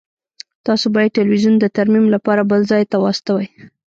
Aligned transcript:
تاسو 0.65 0.85
باید 0.95 1.15
تلویزیون 1.19 1.55
د 1.59 1.65
ترمیم 1.77 2.05
لپاره 2.15 2.41
بل 2.51 2.61
ځای 2.71 2.83
ته 2.91 2.97
واستوئ 2.99 3.47